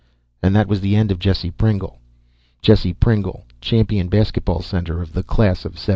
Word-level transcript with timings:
_And 0.41 0.55
that 0.55 0.67
was 0.67 0.81
the 0.81 0.95
end 0.95 1.11
of 1.11 1.19
Jesse 1.19 1.51
Pringle. 1.51 1.99
Jesse 2.63 2.91
Pringle, 2.95 3.45
champion 3.61 4.07
basketball 4.09 4.63
center 4.63 4.99
of 4.99 5.13
the 5.13 5.21
Class 5.21 5.63
of 5.63 5.77
'79.... 5.77 5.89